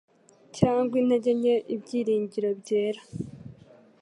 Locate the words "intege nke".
1.01-1.55